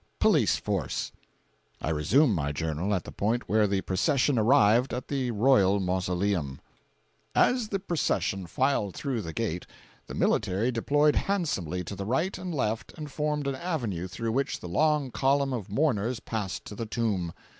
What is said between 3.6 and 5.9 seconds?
the procession arrived at the royal